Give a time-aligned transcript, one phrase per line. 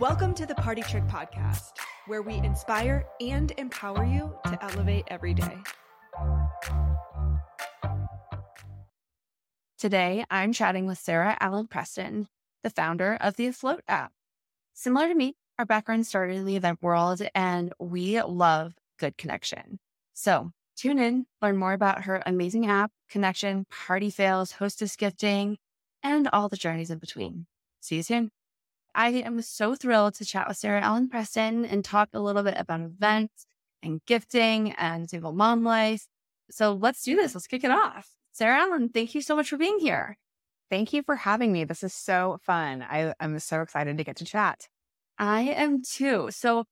[0.00, 1.74] Welcome to the Party Trick Podcast,
[2.06, 5.56] where we inspire and empower you to elevate every day.
[9.78, 12.26] Today, I'm chatting with Sarah Allen Preston,
[12.64, 14.12] the founder of the Afloat app.
[14.74, 19.78] Similar to me, our background started in the event world and we love good connection.
[20.14, 25.58] So tune in, learn more about her amazing app, connection, party fails, hostess gifting,
[26.02, 27.46] and all the journeys in between.
[27.80, 28.32] See you soon.
[28.96, 32.54] I am so thrilled to chat with Sarah Allen Preston and talk a little bit
[32.56, 33.44] about events
[33.82, 36.06] and gifting and single mom life.
[36.50, 37.34] So let's do this.
[37.34, 38.08] Let's kick it off.
[38.32, 40.16] Sarah Allen, thank you so much for being here.
[40.70, 41.64] Thank you for having me.
[41.64, 42.82] This is so fun.
[42.82, 44.66] I, am so excited to get to chat.
[45.18, 46.28] I am too.
[46.30, 46.64] So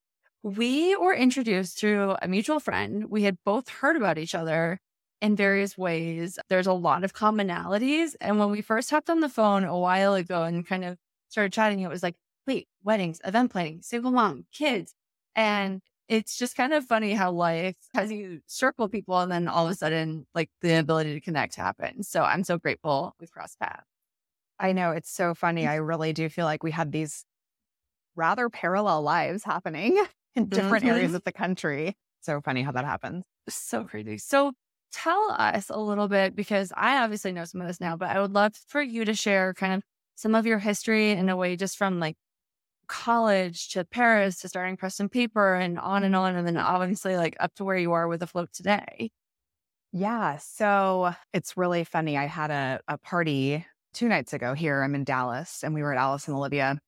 [0.43, 3.11] we were introduced through a mutual friend.
[3.11, 4.81] We had both heard about each other
[5.21, 6.39] in various ways.
[6.49, 8.15] There's a lot of commonalities.
[8.19, 10.97] And when we first hopped on the phone a while ago and kind of
[11.29, 14.95] started chatting, it was like, wait, weddings, event planning, single mom, kids.
[15.35, 19.67] And it's just kind of funny how life has you circle people and then all
[19.67, 22.09] of a sudden, like the ability to connect happens.
[22.09, 23.87] So I'm so grateful we crossed paths.
[24.59, 25.67] I know it's so funny.
[25.67, 27.25] I really do feel like we had these
[28.15, 30.03] rather parallel lives happening
[30.37, 30.95] in different mm-hmm.
[30.95, 31.97] areas of the country.
[32.21, 33.25] So funny how that happens.
[33.49, 34.19] So crazy.
[34.19, 34.53] So
[34.93, 38.21] tell us a little bit because I obviously know some of this now, but I
[38.21, 39.83] would love for you to share kind of
[40.15, 42.17] some of your history in a way just from like
[42.87, 46.37] college to Paris to starting Preston Paper and on and on.
[46.37, 49.11] And then obviously like up to where you are with Afloat today.
[49.93, 50.39] Yeah.
[50.39, 52.17] So it's really funny.
[52.17, 54.83] I had a, a party two nights ago here.
[54.83, 56.79] I'm in Dallas and we were at Alice and Olivia.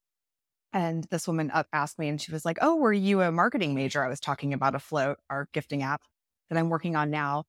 [0.73, 3.75] And this woman up asked me and she was like, Oh, were you a marketing
[3.75, 4.05] major?
[4.05, 6.03] I was talking about Afloat, our gifting app
[6.51, 7.45] that I'm working on now.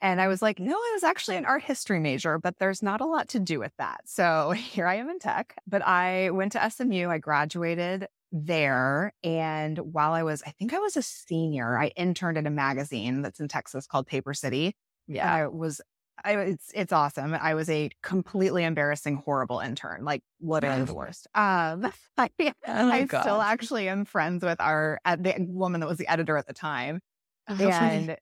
[0.00, 3.00] And I was like, no, I was actually an art history major, but there's not
[3.00, 4.02] a lot to do with that.
[4.04, 7.08] So here I am in tech, but I went to SMU.
[7.08, 9.12] I graduated there.
[9.22, 13.22] And while I was, I think I was a senior, I interned at a magazine
[13.22, 14.74] that's in Texas called Paper City.
[15.06, 15.32] Yeah.
[15.32, 15.80] I was,
[16.24, 17.34] I, it's, it's awesome.
[17.34, 21.26] I was a completely embarrassing, horrible intern, like literally the worst.
[21.34, 26.08] Um, I, oh I still actually am friends with our, the woman that was the
[26.08, 27.00] editor at the time.
[27.48, 28.16] Oh, and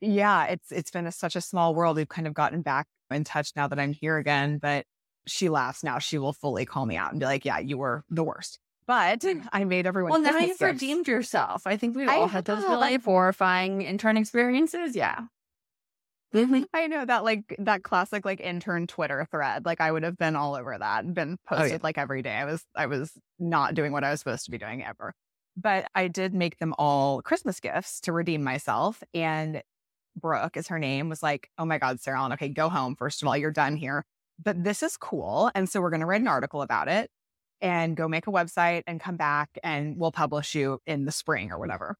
[0.00, 1.96] yeah, it's it's been a, such a small world.
[1.96, 4.84] We've kind of gotten back in touch now that I'm here again, but
[5.26, 5.98] she laughs now.
[5.98, 9.24] She will fully call me out and be like, "Yeah, you were the worst." But
[9.52, 10.10] I made everyone.
[10.10, 10.62] Well, now you've gifts.
[10.62, 11.66] redeemed yourself.
[11.66, 14.96] I think we all had those really horrifying intern experiences.
[14.96, 15.26] Yeah.
[16.34, 16.62] Mm-hmm.
[16.72, 19.64] I know that like that classic like intern Twitter thread.
[19.64, 21.78] Like I would have been all over that and been posted oh, yeah.
[21.82, 22.34] like every day.
[22.34, 25.12] I was I was not doing what I was supposed to be doing ever.
[25.56, 29.02] But I did make them all Christmas gifts to redeem myself.
[29.12, 29.62] And
[30.16, 32.96] Brooke is her name, was like, oh my God, Sarah Allen, okay, go home.
[32.96, 34.04] First of all, you're done here.
[34.42, 35.50] But this is cool.
[35.54, 37.10] And so we're going to write an article about it
[37.60, 41.50] and go make a website and come back and we'll publish you in the spring
[41.50, 41.60] or mm.
[41.60, 41.96] whatever.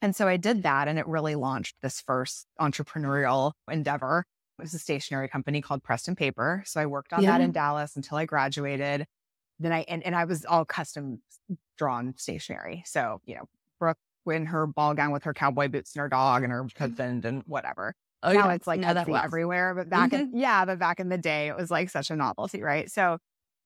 [0.00, 4.24] And so I did that and it really launched this first entrepreneurial endeavor.
[4.58, 6.62] It was a stationery company called Preston Paper.
[6.66, 7.32] So I worked on yeah.
[7.32, 9.06] that in Dallas until I graduated.
[9.60, 11.20] Then I, and, and I was all custom
[11.76, 12.82] drawn stationery.
[12.86, 13.48] So, you know,
[13.78, 17.24] Brooke in her ball gown with her cowboy boots and her dog and her husband
[17.24, 17.94] and whatever.
[18.22, 18.54] Oh, now yeah.
[18.54, 19.74] it's like that everywhere.
[19.74, 20.34] But back mm-hmm.
[20.34, 22.90] in, yeah, but back in the day, it was like such a novelty, right?
[22.90, 23.18] So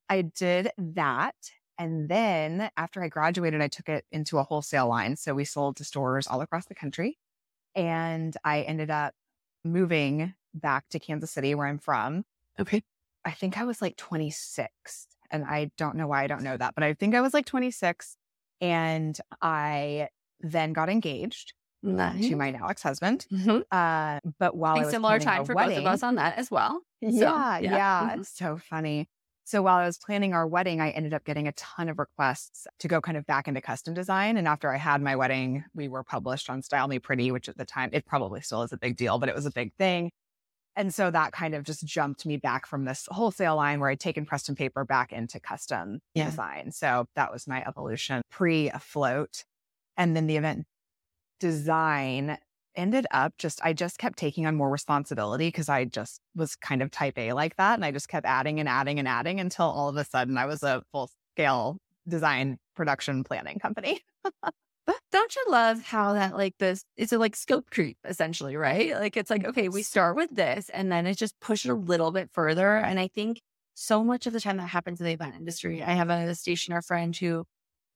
[0.08, 1.34] I did that.
[1.78, 5.16] And then after I graduated, I took it into a wholesale line.
[5.16, 7.18] So we sold to stores all across the country.
[7.74, 9.14] And I ended up
[9.64, 12.24] moving back to Kansas City, where I'm from.
[12.60, 12.82] Okay.
[13.24, 15.06] I think I was like 26.
[15.30, 17.46] And I don't know why I don't know that, but I think I was like
[17.46, 18.16] 26.
[18.60, 20.08] And I
[20.42, 22.28] then got engaged nice.
[22.28, 23.26] to my now ex husband.
[23.32, 23.60] Mm-hmm.
[23.70, 26.50] Uh, but while I was similar time for wedding, both of us on that as
[26.50, 26.80] well.
[27.02, 28.10] So, yeah, yeah, yeah.
[28.10, 28.20] Mm-hmm.
[28.20, 29.08] It's so funny.
[29.44, 32.66] So while I was planning our wedding, I ended up getting a ton of requests
[32.78, 34.36] to go kind of back into custom design.
[34.36, 37.58] And after I had my wedding, we were published on Style Me Pretty, which at
[37.58, 40.10] the time it probably still is a big deal, but it was a big thing.
[40.76, 44.00] And so that kind of just jumped me back from this wholesale line where I'd
[44.00, 46.26] taken Preston paper back into custom yeah.
[46.26, 46.70] design.
[46.72, 49.44] So that was my evolution pre afloat.
[49.96, 50.64] And then the event
[51.40, 52.38] design
[52.74, 56.82] ended up just, I just kept taking on more responsibility because I just was kind
[56.82, 57.74] of type A like that.
[57.74, 60.46] And I just kept adding and adding and adding until all of a sudden I
[60.46, 61.78] was a full scale
[62.08, 64.00] design production planning company.
[64.84, 68.92] But don't you love how that like this it's a like scope creep essentially, right?
[68.92, 69.48] Like it's like, mm.
[69.48, 72.76] okay, we start with this and then it just pushed a little bit further.
[72.76, 73.40] And I think
[73.74, 75.82] so much of the time that happens in the event industry.
[75.82, 77.44] I have a stationer friend who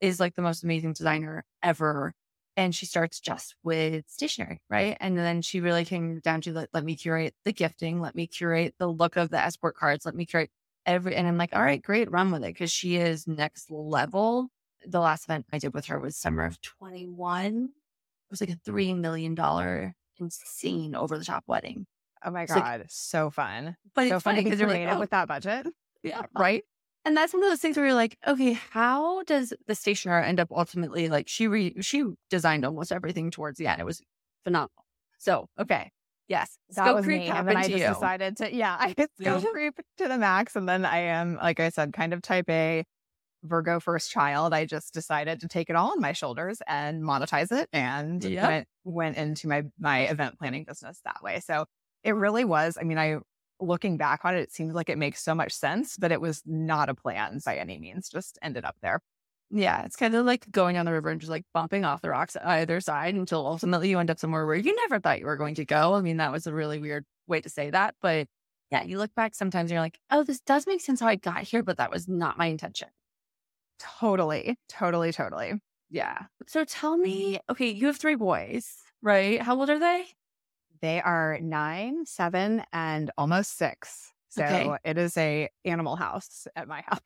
[0.01, 2.13] is like the most amazing designer ever.
[2.59, 4.97] And she starts just with stationery, right?
[4.99, 8.27] And then she really came down to let, let me curate the gifting, let me
[8.27, 10.51] curate the look of the escort cards, let me curate
[10.87, 12.55] every, and I'm like, all right, great, run with it.
[12.55, 14.49] Cause she is next level
[14.87, 17.65] the last event I did with her was summer of 21.
[17.65, 21.87] It was like a $3 million insane over the top wedding.
[22.25, 22.81] Oh my God.
[22.81, 23.77] Like, so fun.
[23.95, 24.99] But so it's fun because you're like, oh.
[24.99, 25.67] with that budget.
[26.03, 26.23] Yeah.
[26.39, 26.65] Right.
[27.07, 30.41] And that's one of those things where you're like, okay, how does the stationer end
[30.41, 33.81] up ultimately like she re she designed almost everything towards the end.
[33.81, 34.03] It was
[34.43, 34.85] phenomenal.
[35.19, 35.93] So okay.
[36.27, 36.59] Yes.
[36.75, 37.29] That was me.
[37.29, 37.87] And then I just you.
[37.87, 39.41] decided to yeah, I scope yeah.
[39.53, 40.57] creep to the max.
[40.57, 42.85] And then I am, like I said, kind of type A
[43.45, 44.53] Virgo first child.
[44.53, 48.49] I just decided to take it all on my shoulders and monetize it and yep.
[48.49, 51.39] went went into my my event planning business that way.
[51.39, 51.67] So
[52.03, 52.77] it really was.
[52.81, 53.19] I mean, I
[53.61, 56.43] looking back on it, it seems like it makes so much sense, but it was
[56.47, 59.01] not a plan by any means, just ended up there.
[59.51, 62.11] Yeah, it's kind of like going on the river and just like bumping off the
[62.11, 65.37] rocks either side until ultimately you end up somewhere where you never thought you were
[65.37, 65.95] going to go.
[65.95, 67.95] I mean, that was a really weird way to say that.
[68.03, 68.27] But
[68.73, 71.15] yeah, you look back sometimes and you're like, oh, this does make sense how I
[71.15, 72.89] got here, but that was not my intention.
[73.79, 75.55] Totally, totally, totally.
[75.91, 76.19] Yeah.
[76.49, 77.03] So tell mm-hmm.
[77.03, 79.41] me, okay, you have three boys, right?
[79.41, 80.07] How old are they?
[80.81, 84.13] They are nine, seven, and almost six.
[84.29, 84.77] So okay.
[84.85, 87.01] it is a animal house at my house.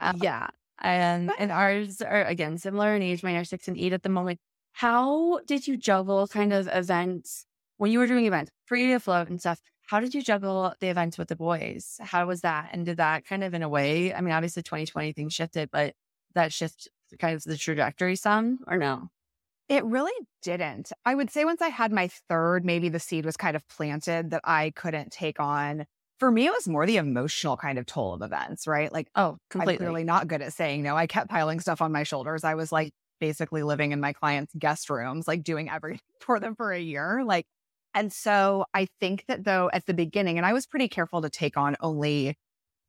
[0.00, 0.48] Uh, yeah.
[0.80, 3.22] And and ours are again similar in age.
[3.22, 4.40] Mine are six and eight at the moment.
[4.72, 7.44] How did you juggle kind of events
[7.76, 9.60] when you were doing events, free to float and stuff?
[9.86, 11.98] How did you juggle the events with the boys?
[12.00, 12.70] How was that?
[12.72, 14.14] And did that kind of in a way?
[14.14, 15.94] I mean, obviously 2020 things shifted, but
[16.34, 16.88] that shift
[17.18, 19.10] kind of the trajectory some or no?
[19.68, 20.12] It really
[20.42, 20.92] didn't.
[21.04, 24.30] I would say once I had my third, maybe the seed was kind of planted
[24.30, 25.86] that I couldn't take on.
[26.18, 28.92] For me, it was more the emotional kind of toll of events, right?
[28.92, 29.74] Like, oh, completely.
[29.74, 30.96] I'm clearly not good at saying no.
[30.96, 32.44] I kept piling stuff on my shoulders.
[32.44, 36.54] I was like basically living in my clients' guest rooms, like doing everything for them
[36.54, 37.22] for a year.
[37.24, 37.46] Like,
[37.94, 41.30] and so I think that though at the beginning, and I was pretty careful to
[41.30, 42.36] take on only,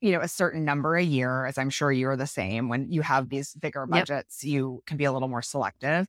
[0.01, 2.67] you know, a certain number a year, as I'm sure you're the same.
[2.67, 4.53] When you have these bigger budgets, yep.
[4.53, 6.07] you can be a little more selective.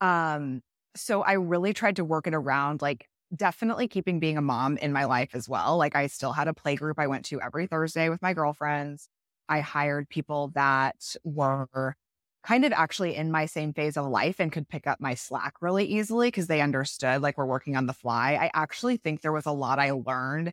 [0.00, 0.62] Um,
[0.96, 4.92] so I really tried to work it around like definitely keeping being a mom in
[4.92, 5.76] my life as well.
[5.76, 9.08] Like I still had a play group I went to every Thursday with my girlfriends.
[9.48, 11.94] I hired people that were
[12.42, 15.54] kind of actually in my same phase of life and could pick up my slack
[15.60, 18.32] really easily because they understood like we're working on the fly.
[18.40, 20.52] I actually think there was a lot I learned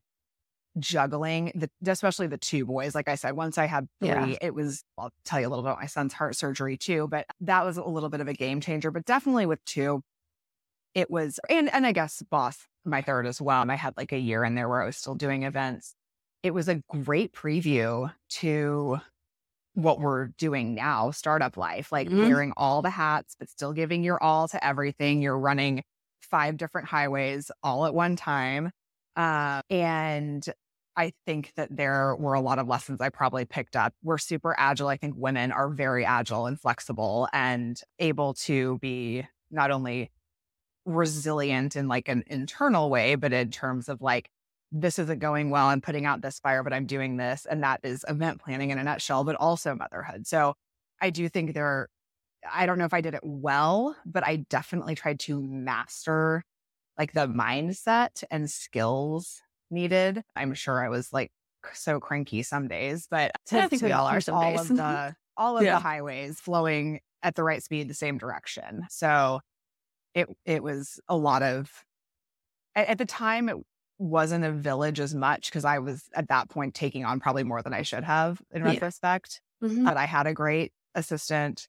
[0.79, 4.37] juggling the especially the two boys like i said once i had three yeah.
[4.41, 7.25] it was i'll tell you a little bit about my son's heart surgery too but
[7.41, 10.01] that was a little bit of a game changer but definitely with two
[10.93, 14.19] it was and and i guess boss my third as well i had like a
[14.19, 15.95] year in there where i was still doing events
[16.43, 18.97] it was a great preview to
[19.73, 22.23] what we're doing now startup life like mm-hmm.
[22.23, 25.83] wearing all the hats but still giving your all to everything you're running
[26.21, 28.71] five different highways all at one time
[29.17, 30.47] uh, and
[30.97, 33.93] I think that there were a lot of lessons I probably picked up.
[34.01, 34.87] We're super agile.
[34.87, 40.09] I think women are very agile and flexible and able to be not only
[40.85, 44.31] resilient in like an internal way, but in terms of like,
[44.71, 45.67] this isn't going well.
[45.67, 47.45] I'm putting out this fire, but I'm doing this.
[47.47, 50.25] And that is event planning in a nutshell, but also motherhood.
[50.25, 50.55] So
[50.99, 51.89] I do think there,
[52.51, 56.43] I don't know if I did it well, but I definitely tried to master
[56.97, 60.23] like the mindset and skills needed.
[60.35, 61.31] I'm sure I was like
[61.73, 64.69] so cranky some days, but to, I think we all are all days.
[64.69, 65.75] of the all of yeah.
[65.75, 68.85] the highways flowing at the right speed, the same direction.
[68.89, 69.39] So
[70.13, 71.71] it it was a lot of
[72.75, 73.57] at, at the time it
[73.99, 77.61] wasn't a village as much because I was at that point taking on probably more
[77.61, 78.69] than I should have in yeah.
[78.69, 79.41] retrospect.
[79.63, 79.85] Mm-hmm.
[79.85, 81.67] But I had a great assistant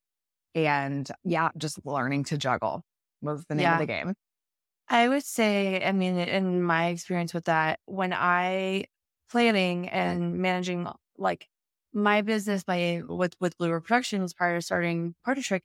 [0.55, 2.85] and yeah, just learning to juggle
[3.23, 3.75] was the name yeah.
[3.75, 4.14] of the game.
[4.88, 8.87] I would say, I mean, in my experience with that, when I
[9.30, 11.49] planning and managing like
[11.92, 15.62] my business, my with with Blue River Productions prior to starting Party Trick,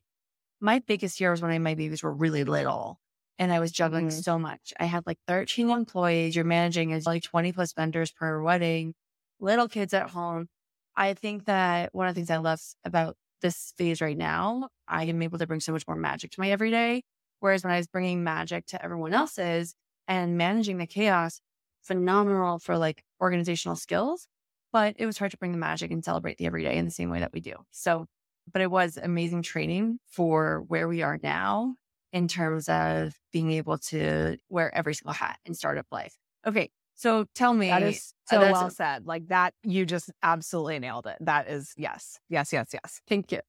[0.60, 3.00] my biggest year was when my babies were really little,
[3.40, 4.20] and I was juggling mm-hmm.
[4.20, 4.74] so much.
[4.80, 6.36] I had like 13 employees.
[6.36, 8.94] You're managing is like 20 plus vendors per wedding,
[9.40, 10.48] little kids at home.
[10.96, 15.06] I think that one of the things I love about this phase right now, I
[15.06, 17.04] am able to bring so much more magic to my everyday
[17.44, 19.76] Whereas when I was bringing magic to everyone else's
[20.08, 21.42] and managing the chaos,
[21.82, 24.30] phenomenal for like organizational skills,
[24.72, 27.10] but it was hard to bring the magic and celebrate the everyday in the same
[27.10, 27.56] way that we do.
[27.70, 28.06] So,
[28.50, 31.76] but it was amazing training for where we are now
[32.14, 36.16] in terms of being able to wear every single hat in startup life.
[36.48, 36.70] Okay.
[36.96, 37.68] So tell me.
[37.68, 39.06] That is uh, so well said.
[39.06, 41.18] Like that, you just absolutely nailed it.
[41.20, 43.02] That is yes, yes, yes, yes.
[43.06, 43.42] Thank you.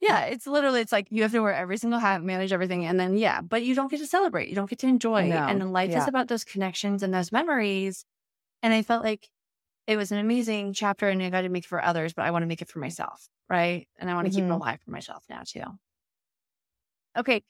[0.00, 3.00] Yeah, it's literally it's like you have to wear every single hat, manage everything, and
[3.00, 5.36] then yeah, but you don't get to celebrate, you don't get to enjoy, no.
[5.36, 6.02] and life yeah.
[6.02, 8.04] is about those connections and those memories.
[8.62, 9.28] And I felt like
[9.86, 12.30] it was an amazing chapter, and I got to make it for others, but I
[12.30, 13.88] want to make it for myself, right?
[13.98, 14.36] And I want to mm-hmm.
[14.36, 14.60] keep it mm-hmm.
[14.60, 15.62] alive for myself now too.
[17.16, 17.42] Okay.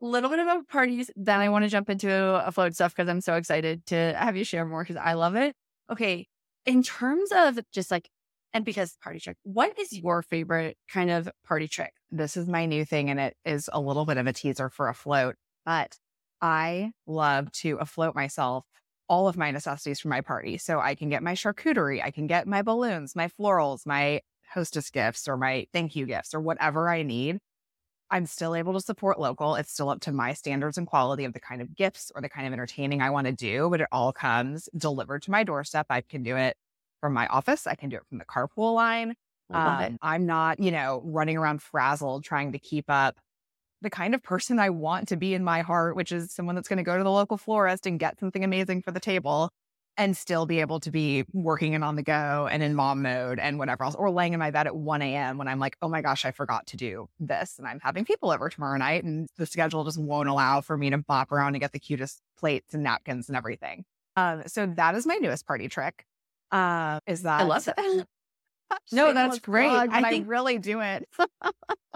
[0.00, 1.10] A little bit about parties.
[1.14, 4.44] Then I want to jump into afloat stuff because I'm so excited to have you
[4.44, 5.54] share more because I love it.
[5.90, 6.26] Okay.
[6.66, 8.10] In terms of just like,
[8.54, 11.92] and because party trick, what is your favorite kind of party trick?
[12.10, 14.88] This is my new thing and it is a little bit of a teaser for
[14.88, 15.96] Afloat, but
[16.40, 18.64] I love to afloat myself
[19.08, 20.58] all of my necessities for my party.
[20.58, 24.20] So I can get my charcuterie, I can get my balloons, my florals, my
[24.52, 27.38] hostess gifts or my thank you gifts or whatever I need.
[28.10, 29.54] I'm still able to support local.
[29.54, 32.28] It's still up to my standards and quality of the kind of gifts or the
[32.28, 35.86] kind of entertaining I want to do, but it all comes delivered to my doorstep.
[35.88, 36.56] I can do it
[37.02, 37.66] from my office.
[37.66, 39.14] I can do it from the carpool line.
[39.52, 43.16] Um, I'm not, you know, running around frazzled trying to keep up
[43.82, 46.68] the kind of person I want to be in my heart, which is someone that's
[46.68, 49.50] going to go to the local florist and get something amazing for the table
[49.98, 53.38] and still be able to be working and on the go and in mom mode
[53.38, 55.36] and whatever else, or laying in my bed at 1 a.m.
[55.36, 57.58] when I'm like, oh my gosh, I forgot to do this.
[57.58, 60.88] And I'm having people over tomorrow night and the schedule just won't allow for me
[60.90, 63.84] to bop around and get the cutest plates and napkins and everything.
[64.16, 66.06] Um, so that is my newest party trick.
[66.52, 68.06] Uh, is that I love that.
[68.92, 69.70] no, that's great.
[69.70, 71.08] I, think, I really do it.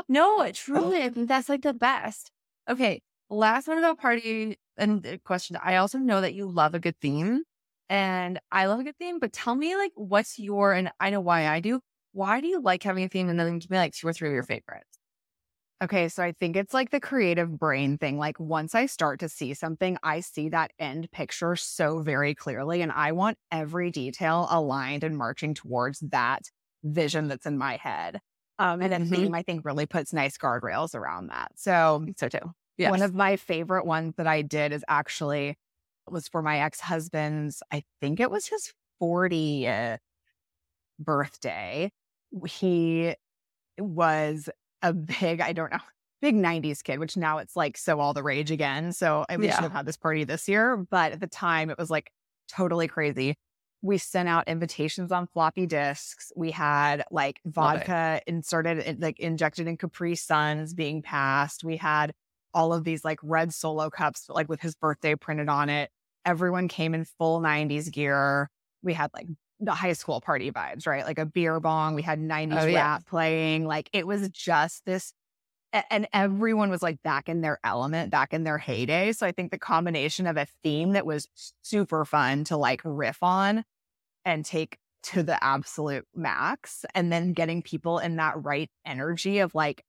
[0.09, 2.31] no, it truly, I think that's like the best.
[2.69, 5.59] Okay, last one about party and question.
[5.63, 7.43] I also know that you love a good theme,
[7.91, 9.19] and I love a good theme.
[9.19, 11.81] But tell me, like, what's your and I know why I do.
[12.13, 14.29] Why do you like having a theme, and then give me like two or three
[14.29, 14.96] of your favorites?
[15.83, 18.17] Okay, so I think it's like the creative brain thing.
[18.17, 22.81] Like once I start to see something, I see that end picture so very clearly,
[22.81, 26.51] and I want every detail aligned and marching towards that
[26.83, 28.21] vision that's in my head.
[28.59, 29.15] Um, and a mm-hmm.
[29.15, 31.53] theme I think really puts nice guardrails around that.
[31.57, 32.39] So, so too.
[32.79, 32.91] Yes.
[32.91, 35.59] One of my favorite ones that I did is actually
[36.09, 37.63] was for my ex husband's.
[37.71, 39.99] I think it was his 40th
[40.99, 41.91] birthday.
[42.47, 43.15] He
[43.79, 44.49] was
[44.83, 45.79] a big, I don't know,
[46.23, 48.93] big 90s kid, which now it's like so all the rage again.
[48.93, 49.55] So I we yeah.
[49.55, 50.77] should have had this party this year.
[50.77, 52.11] But at the time, it was like
[52.49, 53.37] totally crazy
[53.83, 56.33] we sent out invitations on floppy disks.
[56.35, 61.65] We had like vodka inserted, like injected in Capri Suns being passed.
[61.65, 62.13] We had
[62.55, 65.91] all of these like red solo cups, like with his birthday printed on it.
[66.25, 68.51] Everyone came in full 90s gear.
[68.83, 69.29] We had like
[69.61, 71.05] the high school party vibes, right?
[71.05, 71.95] Like a beer bong.
[71.95, 72.77] We had 90s oh, yeah.
[72.77, 73.67] rap playing.
[73.67, 75.13] Like it was just this
[75.91, 79.13] and everyone was like back in their element, back in their heyday.
[79.13, 81.29] So I think the combination of a theme that was
[81.63, 83.65] super fun to like riff on
[84.25, 89.55] and take to the absolute max, and then getting people in that right energy of
[89.55, 89.85] like,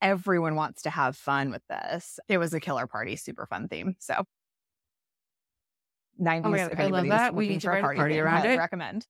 [0.00, 2.20] everyone wants to have fun with this.
[2.28, 3.96] It was a killer party, super fun theme.
[3.98, 4.22] So
[6.20, 7.34] 90s, oh I love that.
[7.34, 8.58] We need to write a party, party around it.
[8.58, 9.06] Recommend.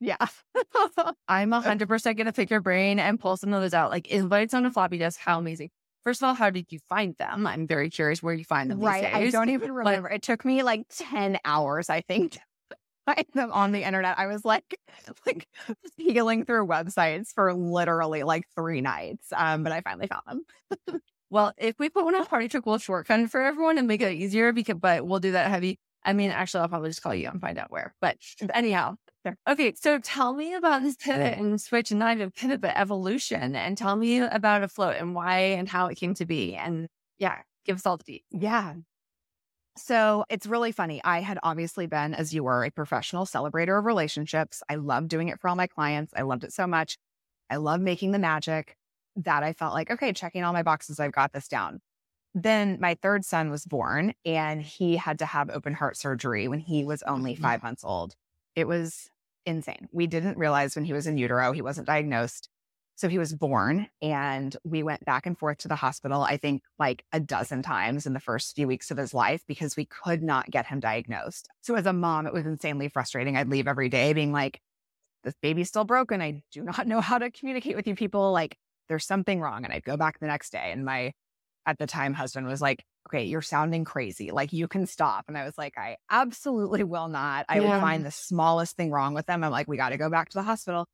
[0.00, 0.16] Yeah.
[1.28, 3.90] I'm 100% going to pick your brain and pull some of those out.
[3.90, 5.18] Like invites on a floppy disk.
[5.20, 5.70] How amazing.
[6.02, 7.46] First of all, how did you find them?
[7.46, 8.80] I'm very curious where you find them.
[8.80, 9.04] Right.
[9.04, 10.08] I don't even remember.
[10.08, 12.40] it took me like 10 hours, I think, to
[13.06, 14.18] find them on the internet.
[14.18, 14.78] I was like,
[15.24, 15.48] like
[15.96, 19.28] peeling through websites for literally like three nights.
[19.34, 21.00] Um, but I finally found them.
[21.30, 24.12] well, if we put one on party trick, we'll shortcut for everyone and make it
[24.12, 25.78] easier because, but we'll do that heavy.
[26.04, 27.94] I mean, actually, I'll probably just call you and find out where.
[28.00, 28.18] But
[28.52, 28.96] anyhow.
[29.48, 33.56] Okay, so tell me about this pivot and switch, and not even pivot, but evolution,
[33.56, 37.38] and tell me about afloat and why and how it came to be, and yeah,
[37.64, 38.24] give us all the deets.
[38.30, 38.74] Yeah.
[39.78, 41.00] So it's really funny.
[41.02, 44.62] I had obviously been, as you were, a professional celebrator of relationships.
[44.68, 46.12] I loved doing it for all my clients.
[46.14, 46.98] I loved it so much.
[47.48, 48.76] I love making the magic
[49.16, 51.80] that I felt like, okay, checking all my boxes, I've got this down.
[52.34, 56.58] Then my third son was born and he had to have open heart surgery when
[56.58, 57.42] he was only mm-hmm.
[57.42, 58.14] five months old.
[58.56, 59.08] It was
[59.46, 59.88] insane.
[59.92, 62.48] We didn't realize when he was in utero, he wasn't diagnosed.
[62.96, 66.62] So he was born and we went back and forth to the hospital, I think
[66.78, 70.22] like a dozen times in the first few weeks of his life because we could
[70.22, 71.48] not get him diagnosed.
[71.60, 73.36] So as a mom, it was insanely frustrating.
[73.36, 74.60] I'd leave every day being like,
[75.24, 76.20] this baby's still broken.
[76.20, 78.30] I do not know how to communicate with you people.
[78.30, 79.64] Like there's something wrong.
[79.64, 81.14] And I'd go back the next day and my,
[81.66, 84.30] at the time, husband was like, okay, you're sounding crazy.
[84.30, 85.26] Like you can stop.
[85.28, 87.46] And I was like, I absolutely will not.
[87.48, 87.62] I yeah.
[87.62, 89.44] will find the smallest thing wrong with them.
[89.44, 90.86] I'm like, we got to go back to the hospital.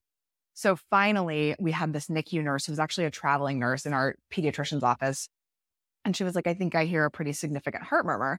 [0.55, 4.17] So finally, we had this NICU nurse who was actually a traveling nurse in our
[4.33, 5.29] pediatrician's office.
[6.05, 8.39] And she was like, I think I hear a pretty significant heart murmur.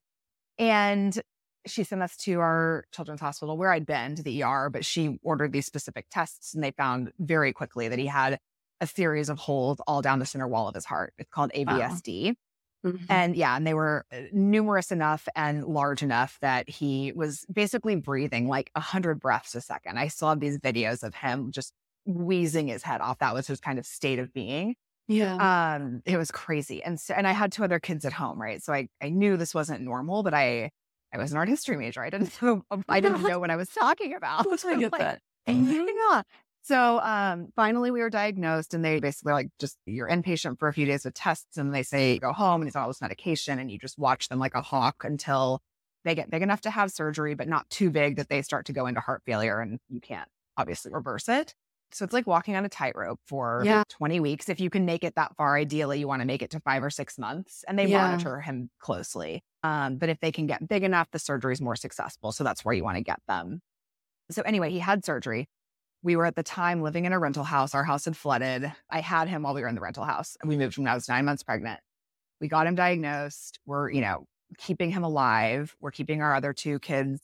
[0.58, 1.20] And
[1.66, 5.20] she sent us to our children's hospital where I'd been to the ER, but she
[5.24, 8.40] ordered these specific tests and they found very quickly that he had
[8.82, 11.14] a series of holes all down the center wall of his heart.
[11.18, 12.26] It's called AVSD.
[12.28, 12.34] Wow.
[12.84, 13.06] Mm-hmm.
[13.10, 17.96] And yeah, and they were uh, numerous enough and large enough that he was basically
[17.96, 20.00] breathing like a hundred breaths a second.
[20.00, 21.74] I saw these videos of him just
[22.06, 23.20] wheezing his head off.
[23.20, 24.76] That was his kind of state of being.
[25.08, 25.76] Yeah.
[25.76, 26.82] Um, it was crazy.
[26.82, 28.64] And so, and I had two other kids at home, right?
[28.64, 30.72] So I, I knew this wasn't normal, but I,
[31.14, 32.02] I was an art history major.
[32.02, 34.48] I didn't know, I didn't know what I was talking about.
[34.66, 35.22] I get like, that.
[35.48, 36.22] Yeah.
[36.64, 40.74] So um, finally, we were diagnosed, and they basically like just you're inpatient for a
[40.74, 43.72] few days with tests, and they say go home and it's all this medication, and
[43.72, 45.62] you just watch them like a hawk until
[46.06, 48.74] they get big enough to have surgery, but not too big that they start to
[48.74, 51.56] go into heart failure, and you can't obviously reverse it.
[51.94, 53.84] So it's like walking on a tightrope for Yeah.
[53.90, 54.48] 20 weeks.
[54.48, 56.84] If you can make it that far, ideally, you want to make it to five
[56.84, 57.88] or six months, and they Yeah.
[57.88, 59.44] monitor him closely.
[59.64, 62.32] Um, but if they can get big enough, the surgery is more successful.
[62.32, 63.62] So that's where you want to get them.
[64.32, 65.48] So anyway, he had surgery.
[66.04, 67.76] We were at the time living in a rental house.
[67.76, 68.72] Our house had flooded.
[68.90, 70.36] I had him while we were in the rental house.
[70.44, 71.80] We moved when I was nine months pregnant.
[72.40, 73.60] We got him diagnosed.
[73.66, 74.26] We're, you know,
[74.58, 75.76] keeping him alive.
[75.80, 77.22] We're keeping our other two kids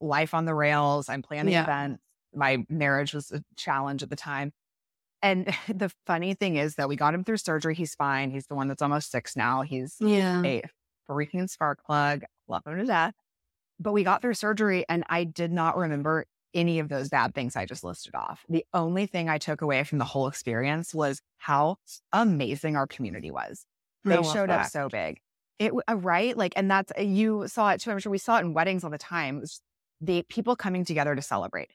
[0.00, 1.08] life on the rails.
[1.08, 1.62] I'm planning Yeah.
[1.62, 2.02] events.
[2.34, 4.52] My marriage was a challenge at the time.
[5.22, 7.74] And the funny thing is that we got him through surgery.
[7.76, 8.30] He's fine.
[8.30, 9.62] He's the one that's almost six now.
[9.62, 10.42] He's Yeah.
[10.44, 10.62] a
[11.08, 12.24] freaking spark plug.
[12.48, 13.14] Love him to death.
[13.78, 17.54] But we got through surgery and I did not remember any of those bad things
[17.54, 18.44] I just listed off.
[18.48, 21.76] The only thing I took away from the whole experience was how
[22.12, 23.64] amazing our community was.
[24.04, 25.20] They showed up so big.
[25.58, 27.90] It uh, right, like, and that's you saw it too.
[27.90, 29.42] I'm sure we saw it in weddings all the time.
[30.00, 31.70] The people coming together to celebrate.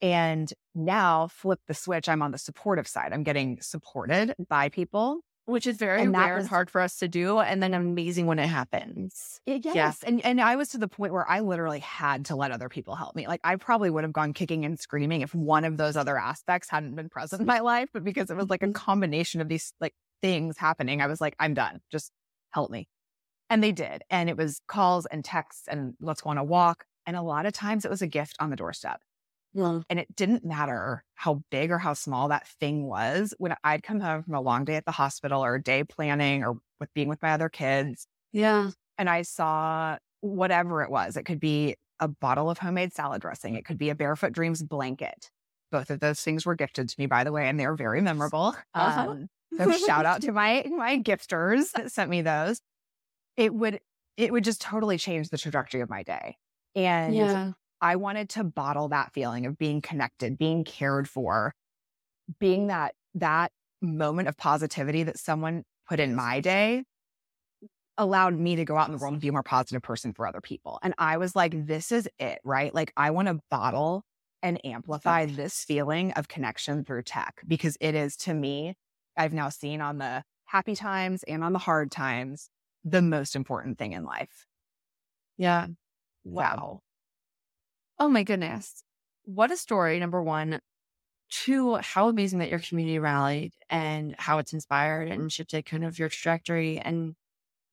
[0.00, 2.08] And now flip the switch.
[2.08, 3.12] I'm on the supportive side.
[3.12, 5.20] I'm getting supported by people.
[5.48, 7.38] Which is very And rare was- and hard for us to do.
[7.38, 9.40] And then amazing when it happens.
[9.46, 10.02] Y- Yes.
[10.02, 12.94] And and I was to the point where I literally had to let other people
[12.96, 13.26] help me.
[13.26, 16.68] Like I probably would have gone kicking and screaming if one of those other aspects
[16.68, 17.88] hadn't been present in my life.
[17.94, 18.74] But because it was like a Mhm.
[18.74, 21.80] combination of these like things happening, I was like, I'm done.
[21.90, 22.12] Just
[22.50, 22.86] help me.
[23.48, 24.02] And they did.
[24.10, 26.84] And it was calls and texts and let's go on a walk.
[27.06, 29.00] And a lot of times it was a gift on the doorstep.
[29.88, 33.34] And it didn't matter how big or how small that thing was.
[33.38, 36.44] When I'd come home from a long day at the hospital or a day planning
[36.44, 38.70] or with being with my other kids, yeah.
[38.98, 41.16] and I saw whatever it was.
[41.16, 43.54] It could be a bottle of homemade salad dressing.
[43.54, 45.30] It could be a Barefoot Dreams blanket.
[45.70, 48.54] Both of those things were gifted to me, by the way, and they're very memorable.
[48.74, 49.10] Uh-huh.
[49.10, 52.60] Um, so shout out to my my gifters that sent me those.
[53.36, 53.80] It would
[54.16, 56.36] it would just totally change the trajectory of my day.
[56.74, 57.52] And Yeah.
[57.80, 61.54] I wanted to bottle that feeling of being connected, being cared for,
[62.38, 66.84] being that that moment of positivity that someone put in my day
[67.96, 70.26] allowed me to go out in the world and be a more positive person for
[70.26, 70.78] other people.
[70.82, 72.72] And I was like, this is it, right?
[72.72, 74.04] Like I want to bottle
[74.42, 78.74] and amplify this feeling of connection through tech because it is to me,
[79.16, 82.50] I've now seen on the happy times and on the hard times,
[82.84, 84.46] the most important thing in life.
[85.36, 85.68] Yeah.
[86.24, 86.82] Wow.
[87.98, 88.82] Oh my goodness.
[89.24, 90.60] What a story, number one.
[91.30, 95.98] Two, how amazing that your community rallied and how it's inspired and shifted kind of
[95.98, 96.78] your trajectory.
[96.78, 97.14] And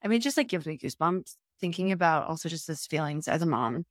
[0.03, 3.45] I mean, just like gives me goosebumps thinking about also just those feelings as a
[3.47, 3.85] mom,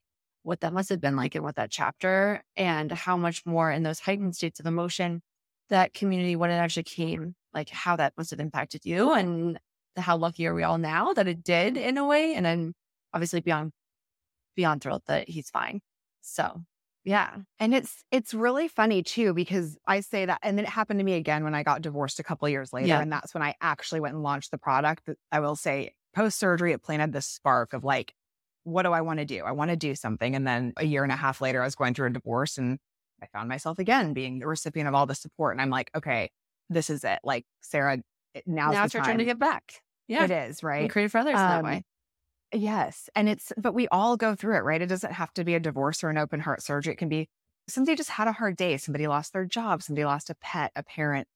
[0.45, 3.83] what that must have been like and what that chapter and how much more in
[3.85, 5.23] those heightened states of emotion
[5.71, 9.59] that community, when it actually came, like how that must have impacted you and
[9.97, 12.35] how lucky are we all now that it did in a way.
[12.35, 12.75] And I'm
[13.15, 13.73] obviously beyond
[14.57, 15.81] beyond thrilled that he's fine.
[16.27, 16.63] So
[17.05, 17.37] yeah.
[17.61, 21.05] And it's it's really funny too because I say that, and then it happened to
[21.05, 23.01] me again when I got divorced a couple years later, Yeah.
[23.03, 25.09] and that's when I actually went and launched the product.
[25.31, 28.15] I will say, post surgery, it planted this spark of like,
[28.63, 29.43] what do I want to do?
[29.45, 30.35] I want to do something.
[30.35, 32.79] And then a year and a half later, I was going through a divorce, and
[33.23, 36.31] I found myself again being the recipient of all the support, and I'm like, okay,
[36.71, 37.19] this is it.
[37.23, 37.99] Like Sarah,
[38.47, 39.13] now's now it's your time.
[39.13, 39.75] turn to give back.
[40.09, 40.25] Yeah.
[40.25, 40.91] It is And right.
[40.91, 41.85] create for others that Um, way.
[42.55, 43.11] Yes.
[43.15, 44.81] And it's, but we all go through it, right?
[44.81, 46.93] It doesn't have to be a divorce or an open heart surgery.
[46.93, 47.29] It can be
[47.69, 48.77] somebody just had a hard day.
[48.77, 49.83] Somebody lost their job.
[49.83, 51.27] Somebody lost a pet, a parent.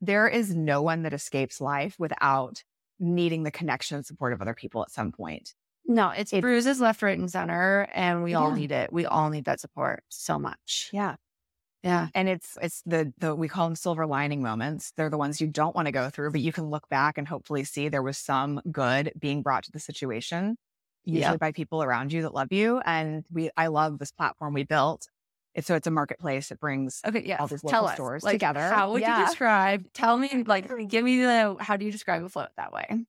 [0.00, 2.62] There is no one that escapes life without
[3.00, 5.54] needing the connection and support of other people at some point.
[5.86, 7.88] No, it's it- bruises left, right, and center.
[7.92, 8.92] And we all need it.
[8.92, 10.90] We all need that support so much.
[10.92, 11.16] Yeah.
[11.82, 12.08] Yeah.
[12.14, 14.92] And it's, it's the, the, we call them silver lining moments.
[14.96, 17.26] They're the ones you don't want to go through, but you can look back and
[17.26, 20.56] hopefully see there was some good being brought to the situation,
[21.04, 21.36] usually Yeah.
[21.36, 22.80] by people around you that love you.
[22.84, 25.08] And we, I love this platform we built.
[25.54, 26.50] It's, so it's a marketplace.
[26.50, 27.24] It brings Okay.
[27.24, 27.38] Yeah.
[27.38, 28.60] all these local us, stores like, together.
[28.60, 29.20] How would Yeah.
[29.20, 29.92] you describe?
[29.92, 33.04] Tell me, like, give me the, how do you describe Afloat that way?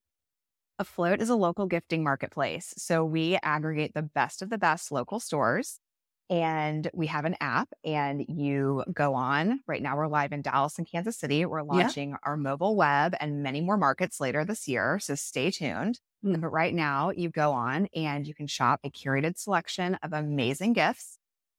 [0.80, 2.74] Afloat is a local gifting marketplace.
[2.78, 5.80] So we aggregate the best of the best local stores
[6.30, 9.62] and we have an app and you go on.
[9.68, 11.46] Right now we're live in Dallas and Kansas City.
[11.46, 15.00] We're launching our mobile web and many more markets later this year.
[15.00, 16.00] So stay tuned.
[16.24, 16.42] Mm.
[16.42, 20.74] But right now you go on and you can shop a curated selection of amazing
[20.74, 21.18] gifts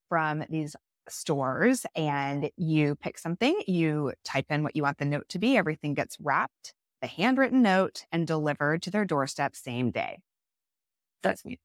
[0.08, 0.76] from these
[1.08, 5.56] stores and you pick something, you type in what you want the note to be.
[5.56, 10.18] Everything gets wrapped the handwritten note, and delivered to their doorstep same day.
[11.22, 11.58] That's me.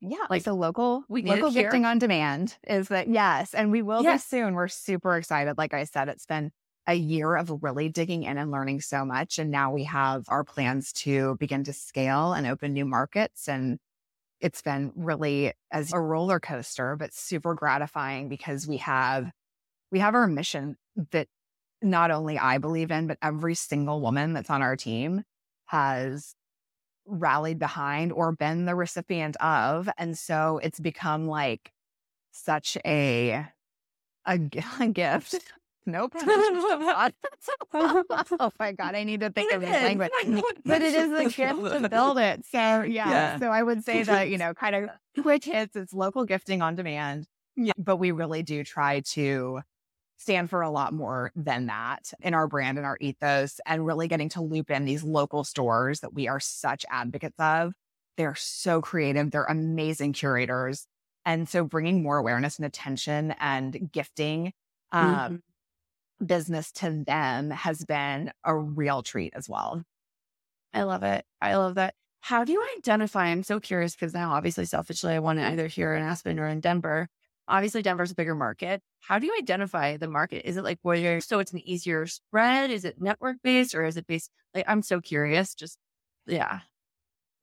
[0.00, 0.26] Yeah.
[0.28, 3.54] Like the local we local gifting on demand is that yes.
[3.54, 4.24] And we will yes.
[4.24, 4.54] be soon.
[4.54, 5.56] We're super excited.
[5.56, 6.52] Like I said, it's been
[6.86, 9.38] a year of really digging in and learning so much.
[9.38, 13.48] And now we have our plans to begin to scale and open new markets.
[13.48, 13.78] And
[14.40, 19.30] it's been really as a roller coaster, but super gratifying because we have
[19.90, 20.76] we have our mission
[21.12, 21.28] that
[21.82, 25.22] not only I believe in, but every single woman that's on our team
[25.66, 26.34] has
[27.06, 29.88] rallied behind or been the recipient of.
[29.98, 31.72] And so it's become like
[32.32, 33.46] such a
[34.26, 34.40] a,
[34.80, 35.52] a gift.
[35.88, 36.14] Nope.
[36.22, 37.12] oh
[38.58, 38.94] my God.
[38.96, 40.10] I need to think of the language.
[40.64, 42.44] But it is a gift to build it.
[42.50, 42.82] So yeah.
[42.82, 43.38] yeah.
[43.38, 44.90] So I would say that, you know, kind of
[45.22, 47.28] quick hits, it's local gifting on demand.
[47.54, 47.72] Yeah.
[47.78, 49.60] But we really do try to
[50.18, 54.08] stand for a lot more than that in our brand and our ethos and really
[54.08, 57.72] getting to loop in these local stores that we are such advocates of.
[58.16, 59.30] They're so creative.
[59.30, 60.86] They're amazing curators.
[61.24, 64.52] And so bringing more awareness and attention and gifting
[64.92, 66.24] um, mm-hmm.
[66.24, 69.82] business to them has been a real treat as well.
[70.72, 71.24] I love it.
[71.42, 71.94] I love that.
[72.20, 73.26] How do you identify?
[73.26, 76.48] I'm so curious because now, obviously, selfishly, I want to either here in Aspen or
[76.48, 77.08] in Denver
[77.48, 78.82] obviously Denver's a bigger market.
[79.00, 80.48] How do you identify the market?
[80.48, 82.70] Is it like where you're, so it's an easier spread?
[82.70, 84.30] Is it network based or is it based?
[84.54, 85.54] Like I'm so curious.
[85.54, 85.78] Just
[86.26, 86.60] yeah.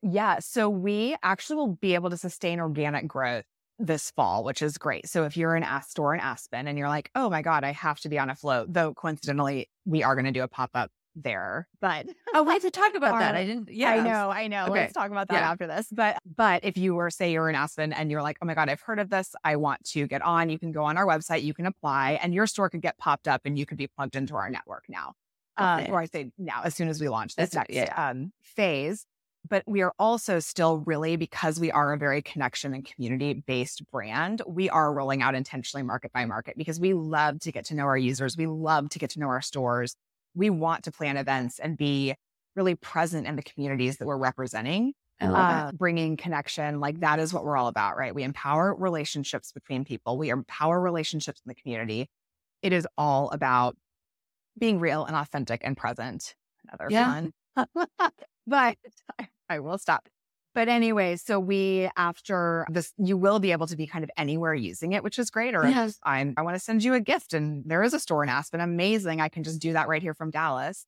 [0.01, 0.39] Yeah.
[0.39, 3.45] So we actually will be able to sustain organic growth
[3.79, 5.07] this fall, which is great.
[5.07, 7.71] So if you're in a store in Aspen and you're like, oh my God, I
[7.71, 10.91] have to be on Afloat, though coincidentally, we are going to do a pop up
[11.15, 11.67] there.
[11.82, 13.36] But oh, we have to talk about that.
[13.36, 13.69] I didn't.
[13.71, 14.30] Yeah, I know.
[14.30, 14.63] I know.
[14.65, 14.73] Okay.
[14.73, 15.52] Let's talk about that yeah.
[15.52, 15.88] after this.
[15.91, 18.69] But but if you were say you're in Aspen and you're like, oh my god,
[18.69, 19.36] I've heard of this.
[19.43, 20.49] I want to get on.
[20.49, 21.43] You can go on our website.
[21.43, 24.15] You can apply, and your store could get popped up, and you could be plugged
[24.15, 25.13] into our network now.
[25.58, 28.10] Um, or I say now, as soon as we launch this That's, next yeah.
[28.10, 29.06] um, phase.
[29.49, 33.84] But we are also still really, because we are a very connection and community based
[33.91, 37.76] brand, we are rolling out intentionally market by market because we love to get to
[37.76, 38.38] know our users.
[38.38, 39.97] We love to get to know our stores
[40.35, 42.15] we want to plan events and be
[42.55, 44.93] really present in the communities that we're representing.
[45.21, 48.13] Uh, bringing connection, like that is what we're all about, right?
[48.13, 50.17] We empower relationships between people.
[50.17, 52.09] We empower relationships in the community.
[52.61, 53.77] It is all about
[54.59, 56.35] being real and authentic and present.
[56.67, 57.13] Another yeah.
[57.13, 57.33] fun.
[58.47, 58.77] but
[59.17, 60.09] I, I will stop.
[60.55, 64.53] But anyway, so we after this, you will be able to be kind of anywhere
[64.53, 65.55] using it, which is great.
[65.55, 65.99] Or yes.
[66.03, 68.61] I'm, I want to send you a gift, and there is a store in Aspen,
[68.61, 69.19] amazing.
[69.19, 70.85] I can just do that right here from Dallas.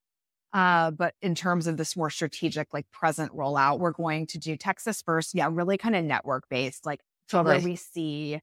[0.53, 4.55] Uh, but in terms of this more strategic, like present rollout, we're going to do
[4.55, 5.33] Texas first.
[5.33, 7.55] Yeah, really kind of network based, like totally.
[7.55, 8.39] where we see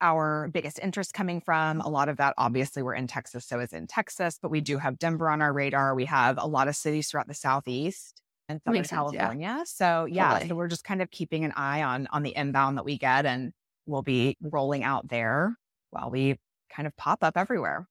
[0.00, 1.80] our biggest interest coming from.
[1.80, 4.76] A lot of that, obviously, we're in Texas, so it's in Texas, but we do
[4.78, 5.94] have Denver on our radar.
[5.94, 9.46] We have a lot of cities throughout the Southeast in Southern Makes California.
[9.58, 9.64] Yeah.
[9.64, 10.48] So yeah, totally.
[10.48, 13.26] so we're just kind of keeping an eye on on the inbound that we get,
[13.26, 13.52] and
[13.86, 15.56] we'll be rolling out there
[15.90, 16.38] while we
[16.70, 17.86] kind of pop up everywhere.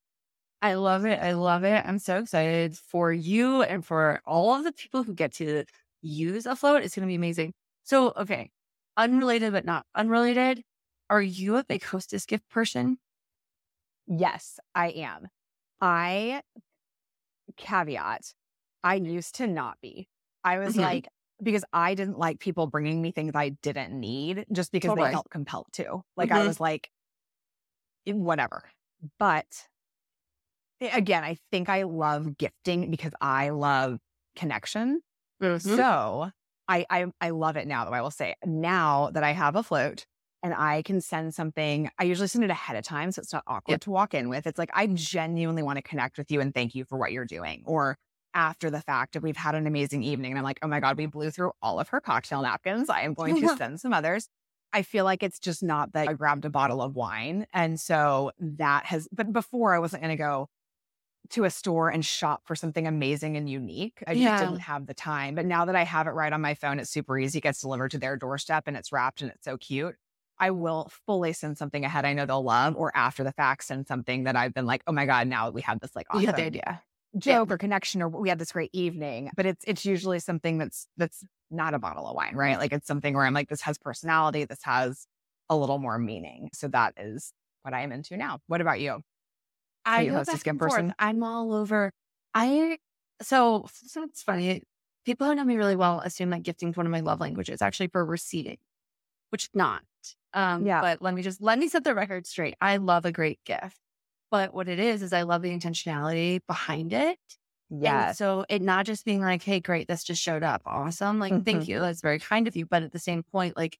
[0.61, 1.19] I love it.
[1.19, 1.83] I love it.
[1.85, 5.65] I'm so excited for you and for all of the people who get to
[6.01, 6.83] use Afloat.
[6.83, 7.53] It's going to be amazing.
[7.83, 8.49] So, okay,
[8.95, 10.63] unrelated but not unrelated.
[11.09, 12.97] Are you a big hostess gift person?
[14.07, 15.27] Yes, I am.
[15.81, 16.41] I
[17.57, 18.33] caveat,
[18.83, 20.07] I used to not be.
[20.43, 20.81] I was mm-hmm.
[20.81, 21.07] like,
[21.41, 25.09] because I didn't like people bringing me things I didn't need just because totally.
[25.09, 26.03] they felt compelled to.
[26.15, 26.39] Like mm-hmm.
[26.39, 26.89] I was like,
[28.05, 28.63] whatever.
[29.19, 29.45] But
[30.81, 33.99] again, I think I love gifting because I love
[34.35, 35.01] connection.
[35.41, 35.75] Mm-hmm.
[35.75, 36.31] So
[36.67, 37.85] I, I I love it now.
[37.85, 40.05] Though I will say now that I have Afloat
[40.41, 41.89] and I can send something.
[41.97, 43.81] I usually send it ahead of time, so it's not awkward yep.
[43.81, 44.45] to walk in with.
[44.45, 47.25] It's like I genuinely want to connect with you and thank you for what you're
[47.25, 47.97] doing, or
[48.33, 50.97] after the fact if we've had an amazing evening and I'm like, oh my God,
[50.97, 52.89] we blew through all of her cocktail napkins.
[52.89, 54.27] I am going to send some others.
[54.71, 57.45] I feel like it's just not that I grabbed a bottle of wine.
[57.53, 60.49] And so that has, but before I wasn't going to go
[61.29, 64.03] to a store and shop for something amazing and unique.
[64.07, 64.31] I yeah.
[64.31, 65.35] just didn't have the time.
[65.35, 67.37] But now that I have it right on my phone, it's super easy.
[67.37, 69.95] It gets delivered to their doorstep and it's wrapped and it's so cute.
[70.39, 73.87] I will fully send something ahead I know they'll love, or after the fact, send
[73.87, 76.21] something that I've been like, oh my God, now we have this like awesome.
[76.21, 76.81] You have the idea
[77.17, 77.53] joke yeah.
[77.53, 81.23] or connection or we had this great evening but it's it's usually something that's that's
[81.51, 82.57] not a bottle of wine right?
[82.57, 85.07] Like it's something where i'm like this has personality this has
[85.49, 86.49] a little more meaning.
[86.53, 88.39] So that is what i am into now.
[88.47, 89.01] What about you?
[89.85, 90.93] I you host a skin person?
[90.97, 91.91] I'm all over.
[92.33, 92.77] I
[93.21, 94.63] so, so it's funny.
[95.05, 97.61] People who know me really well assume that gifting is one of my love languages
[97.61, 98.57] actually for receiving
[99.33, 99.81] which not.
[100.33, 100.79] Um yeah.
[100.79, 102.55] but let me just let me set the record straight.
[102.61, 103.77] I love a great gift
[104.33, 107.19] but what it is, is I love the intentionality behind it.
[107.69, 108.13] Yeah.
[108.13, 110.63] so it not just being like, hey, great, this just showed up.
[110.65, 111.19] Awesome.
[111.19, 111.43] Like, mm-hmm.
[111.43, 111.79] thank you.
[111.79, 112.65] That's very kind of you.
[112.65, 113.77] But at the same point, like,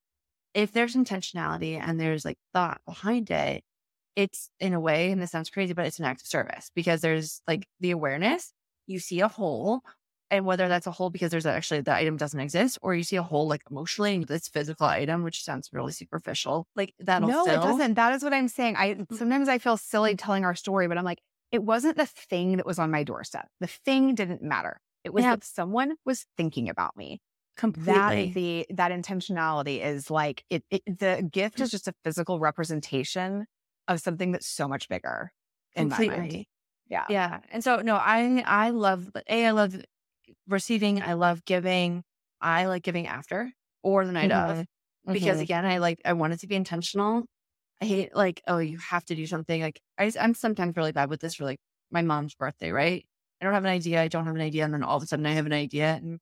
[0.54, 3.64] if there's intentionality and there's like thought behind it,
[4.14, 7.00] it's in a way, and this sounds crazy, but it's an act of service because
[7.00, 8.52] there's like the awareness.
[8.86, 9.80] You see a hole,
[10.30, 13.16] and whether that's a hole because there's actually the item doesn't exist, or you see
[13.16, 17.44] a hole like emotionally in this physical item, which sounds really superficial, like that'll no,
[17.44, 17.54] fill.
[17.54, 17.94] it doesn't.
[17.94, 18.76] That is what I'm saying.
[18.76, 19.16] I mm.
[19.16, 21.20] sometimes I feel silly telling our story, but I'm like,
[21.52, 23.46] it wasn't the thing that was on my doorstep.
[23.60, 24.80] The thing didn't matter.
[25.04, 25.36] It was yeah.
[25.36, 27.20] that someone was thinking about me.
[27.56, 27.92] Completely.
[27.94, 33.46] That the that intentionality is like it, it the gift is just a physical representation
[33.86, 35.30] of something that's so much bigger
[35.76, 36.16] in Completely.
[36.16, 36.46] my mind.
[36.88, 37.04] Yeah.
[37.08, 37.38] Yeah.
[37.52, 39.80] And so no, I I love A, I love
[40.48, 42.02] receiving, I love giving.
[42.40, 43.50] I like giving after
[43.82, 44.60] or the night mm-hmm.
[44.60, 44.66] of.
[45.06, 45.42] Because mm-hmm.
[45.42, 47.24] again, I like I want it to be intentional.
[47.82, 49.60] I hate like, oh, you have to do something.
[49.60, 51.58] Like I, I'm sometimes really bad with this for like
[51.90, 53.04] my mom's birthday, right?
[53.40, 54.00] I don't have an idea.
[54.00, 54.64] I don't have an idea.
[54.64, 56.20] And then all of a sudden I have an idea and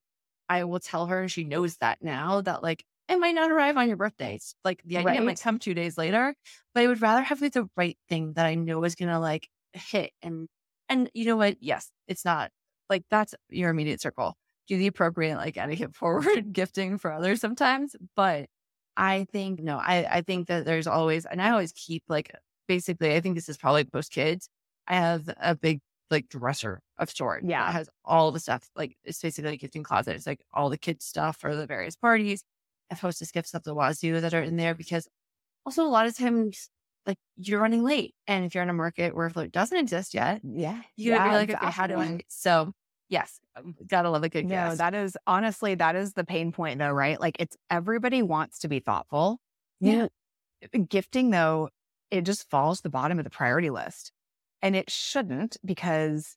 [0.49, 3.87] I will tell her, she knows that now that like, it might not arrive on
[3.87, 4.55] your birthdays.
[4.65, 5.23] Like the idea right.
[5.23, 6.35] might come two days later,
[6.75, 9.21] but I would rather have like the right thing that I know is going to
[9.21, 10.12] like hit.
[10.23, 10.49] And,
[10.88, 11.59] and you know what?
[11.61, 12.51] Yes, it's not
[12.93, 14.37] like that's your immediate circle.
[14.69, 17.97] Do the appropriate, like etiquette forward gifting for others sometimes.
[18.15, 18.47] But
[18.97, 22.31] I think, no, I, I think that there's always, and I always keep like,
[22.69, 24.49] basically, I think this is probably post kids.
[24.87, 27.45] I have a big like dresser of storage.
[27.47, 27.69] Yeah.
[27.69, 28.69] It has all the stuff.
[28.77, 30.15] Like it's basically a gifting closet.
[30.15, 32.45] It's like all the kids' stuff for the various parties.
[32.91, 35.09] I've hostess gifts up the wazoo that are in there because
[35.65, 36.69] also a lot of times
[37.07, 38.15] like you're running late.
[38.27, 40.83] And if you're in a market where float doesn't exist yet, yeah.
[40.97, 41.69] You yeah, be like, exactly.
[41.69, 42.73] okay, how do I so
[43.12, 44.79] yes, um, gotta love a good no, gift.
[44.79, 47.20] that is honestly that is the pain point though, right?
[47.20, 49.38] Like it's everybody wants to be thoughtful.
[49.81, 50.09] Yeah.
[50.88, 51.68] Gifting though,
[52.11, 54.12] it just falls to the bottom of the priority list.
[54.62, 56.37] And it shouldn't because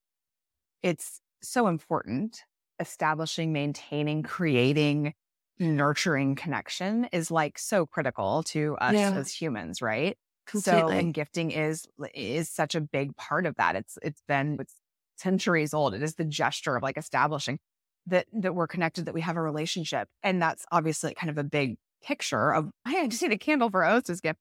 [0.84, 2.44] it's so important.
[2.80, 5.14] Establishing, maintaining, creating,
[5.60, 9.12] nurturing connection is like so critical to us yeah.
[9.12, 10.18] as humans, right?
[10.46, 10.82] Completely.
[10.82, 13.76] So and gifting is is such a big part of that.
[13.76, 14.76] It's it's been it's
[15.18, 15.94] centuries old.
[15.94, 17.60] It is the gesture of like establishing
[18.08, 20.08] that that we're connected, that we have a relationship.
[20.24, 23.84] And that's obviously kind of a big picture of I just need a candle for
[23.84, 24.40] hostess gift.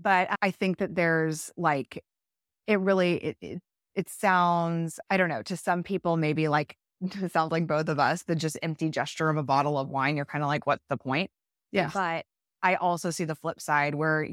[0.00, 2.02] But I think that there's like
[2.66, 3.58] it really it, it,
[3.94, 7.98] it sounds I don't know to some people maybe like it sounds like both of
[7.98, 10.16] us the just empty gesture of a bottle of wine.
[10.16, 11.30] You're kind of like, what's the point?
[11.72, 11.90] Yeah.
[11.92, 12.24] But
[12.62, 14.28] I also see the flip side where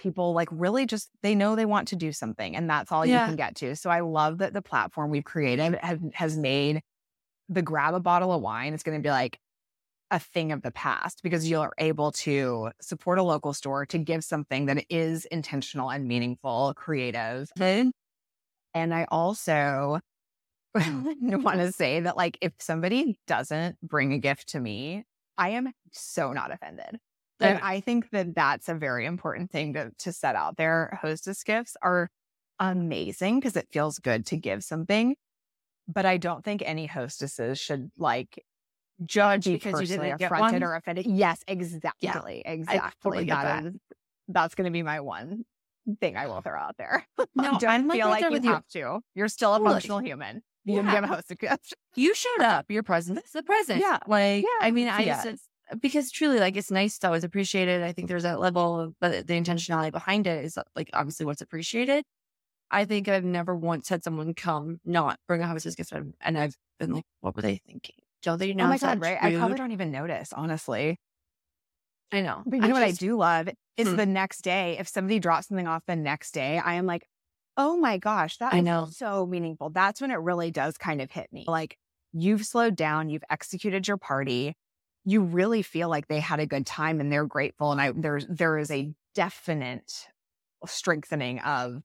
[0.00, 3.20] people like really just they know they want to do something and that's all yeah.
[3.20, 3.76] you can get to.
[3.76, 6.80] So I love that the platform we've created have, has made
[7.48, 8.72] the grab a bottle of wine.
[8.72, 9.38] It's going to be like
[10.10, 14.24] a thing of the past because you're able to support a local store to give
[14.24, 17.50] something that is intentional and meaningful, creative.
[17.58, 17.90] Mm-hmm.
[18.74, 20.00] And I also
[20.74, 25.04] want to say that, like, if somebody doesn't bring a gift to me,
[25.36, 26.98] I am so not offended.
[27.40, 30.98] And I think that that's a very important thing to, to set out there.
[31.00, 32.10] Hostess gifts are
[32.58, 35.16] amazing because it feels good to give something.
[35.88, 38.44] But I don't think any hostesses should like
[39.04, 41.06] judge because you didn't get one or offended.
[41.06, 42.42] Yes, exactly.
[42.44, 43.24] Yeah, exactly.
[43.24, 43.74] That is,
[44.28, 45.44] that's going to be my one
[46.00, 47.06] thing I will throw out there.
[47.34, 49.00] No, don't I'm feel like, like you have to.
[49.14, 49.74] You're still a totally.
[49.74, 50.42] functional human.
[50.64, 50.82] You yeah.
[50.82, 51.74] didn't give a host a gift.
[51.94, 52.66] You showed up.
[52.68, 53.80] Your presence is a present.
[53.80, 53.98] Yeah.
[54.06, 54.66] Like, yeah.
[54.66, 55.24] I mean, I yeah.
[55.24, 55.44] just,
[55.80, 57.82] because truly, like, it's nice to always appreciate it.
[57.82, 61.42] I think there's that level of, but the intentionality behind it is like obviously what's
[61.42, 62.04] appreciated.
[62.70, 66.56] I think I've never once had someone come not bring a hostess gift, and I've
[66.78, 67.96] been like, what were they thinking?
[68.22, 68.64] Don't they know?
[68.64, 69.18] Oh my god, right?
[69.22, 69.34] Rude?
[69.34, 70.98] I probably don't even notice, honestly.
[72.12, 72.42] I know.
[72.44, 73.96] But you know just, what I do love is hmm.
[73.96, 74.76] the next day.
[74.78, 77.06] If somebody drops something off the next day, I am like,
[77.56, 79.70] oh my gosh, that I know so meaningful.
[79.70, 81.44] That's when it really does kind of hit me.
[81.46, 81.76] Like
[82.12, 84.54] you've slowed down, you've executed your party,
[85.04, 87.72] you really feel like they had a good time and they're grateful.
[87.72, 90.06] And I there's there is a definite
[90.66, 91.82] strengthening of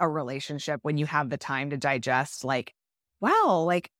[0.00, 2.74] a relationship when you have the time to digest like,
[3.20, 3.90] wow, like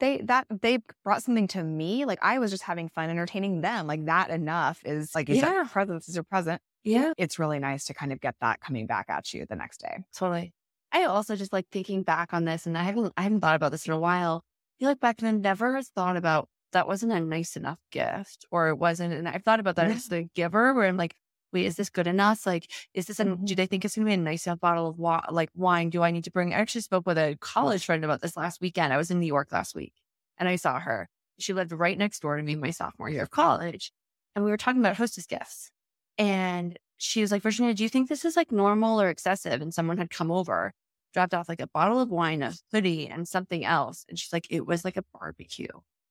[0.00, 2.04] they that they brought something to me.
[2.04, 3.86] Like I was just having fun entertaining them.
[3.86, 5.40] Like that enough is like yeah.
[5.40, 6.60] said, presence is your present.
[6.84, 7.12] Yeah.
[7.16, 10.04] It's really nice to kind of get that coming back at you the next day.
[10.14, 10.52] Totally.
[10.92, 13.72] I also just like thinking back on this and I haven't I haven't thought about
[13.72, 14.44] this in a while.
[14.78, 18.68] You look back and I never thought about that wasn't a nice enough gift or
[18.68, 21.14] it wasn't and I've thought about that as the giver where I'm like,
[21.52, 22.46] wait, is this good enough?
[22.46, 23.54] Like, is this, a, do mm-hmm.
[23.54, 25.90] they think it's going to be a nice enough bottle of wa- like wine?
[25.90, 28.60] Do I need to bring, I actually spoke with a college friend about this last
[28.60, 28.92] weekend.
[28.92, 29.94] I was in New York last week
[30.36, 31.08] and I saw her.
[31.38, 33.92] She lived right next door to me my sophomore year of college.
[34.34, 35.70] And we were talking about hostess gifts.
[36.18, 39.62] And she was like, Virginia, do you think this is like normal or excessive?
[39.62, 40.74] And someone had come over
[41.14, 44.04] dropped off like a bottle of wine, a hoodie, and something else.
[44.08, 45.66] And she's like, it was like a barbecue.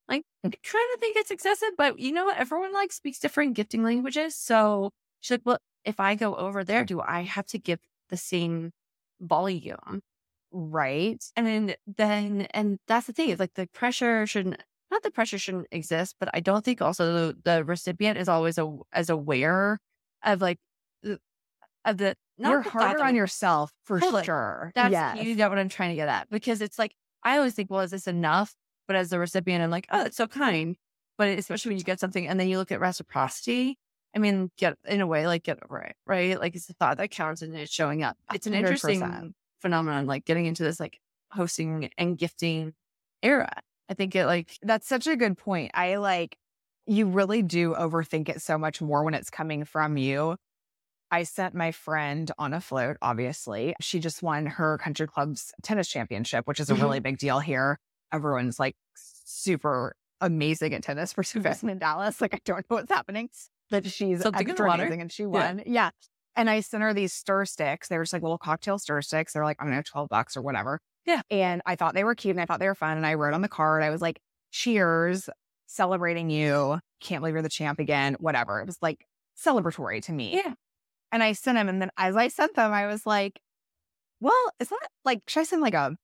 [0.10, 0.48] Like, hmm.
[0.48, 2.38] I'm trying to think it's excessive, but you know what?
[2.38, 4.36] Everyone like speaks different gifting languages.
[4.36, 8.18] So she's like, well, if I go over there, do I have to give the
[8.18, 8.72] same
[9.20, 10.02] volume?
[10.52, 11.24] Right.
[11.36, 15.68] And then, and that's the thing is like the pressure shouldn't, not the pressure shouldn't
[15.72, 19.80] exist, but I don't think also the, the recipient is always a, as aware
[20.24, 20.60] of like,
[21.86, 24.24] of the, you're harder on yourself for totally.
[24.24, 24.72] sure.
[24.76, 25.24] That's, yes.
[25.24, 26.94] you get what I'm trying to get at because it's like,
[27.24, 28.54] I always think, well, is this enough?
[28.88, 30.76] But as the recipient, I'm like, oh, it's so kind.
[31.18, 33.78] But especially when you get something and then you look at reciprocity,
[34.16, 36.40] I mean, get in a way, like get over it, right?
[36.40, 38.18] Like it's the thought that counts and it's showing up.
[38.34, 38.58] It's an 100%.
[38.58, 41.00] interesting phenomenon, like getting into this like
[41.32, 42.74] hosting and gifting
[43.22, 43.62] era.
[43.90, 45.72] I think it like that's such a good point.
[45.74, 46.38] I like
[46.86, 50.38] you really do overthink it so much more when it's coming from you.
[51.10, 53.76] I sent my friend on Afloat, obviously.
[53.80, 56.84] She just won her country club's tennis championship, which is a mm-hmm.
[56.84, 57.80] really big deal here.
[58.12, 62.22] Everyone's like super amazing at tennis for some reason in Dallas.
[62.22, 63.30] Like, I don't know what's happening,
[63.70, 65.60] but she's Something extra amazing and she won.
[65.60, 65.64] Yeah.
[65.66, 65.90] yeah.
[66.36, 67.88] And I sent her these stir sticks.
[67.88, 69.34] They were just like little cocktail stir sticks.
[69.34, 70.80] They're like, I don't know, 12 bucks or whatever.
[71.06, 71.22] Yeah.
[71.32, 72.98] And I thought they were cute and I thought they were fun.
[72.98, 74.20] And I wrote on the card, I was like,
[74.52, 75.30] cheers,
[75.66, 76.80] celebrating you.
[77.02, 78.60] Can't believe you're the champ again, whatever.
[78.60, 79.06] It was like
[79.42, 80.36] celebratory to me.
[80.36, 80.54] Yeah.
[81.12, 81.70] And I sent them.
[81.70, 83.40] And then as I sent them, I was like,
[84.20, 85.96] well, is that like, should I send like a,